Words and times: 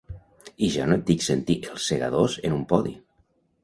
I 0.67 0.69
ja 0.75 0.87
no 0.93 0.97
et 1.01 1.05
dic 1.11 1.27
sentir 1.27 1.59
‘Els 1.75 1.93
segadors’ 1.93 2.43
en 2.51 2.61
un 2.61 2.69
podi. 2.77 3.01